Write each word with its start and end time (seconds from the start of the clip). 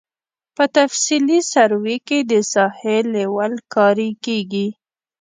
په 0.55 0.63
تفصیلي 0.77 1.39
سروې 1.53 1.97
کې 2.07 2.19
د 2.31 2.33
ساحې 2.53 2.97
لیول 3.13 3.53
کاري 3.73 4.09
کیږي 4.25 4.67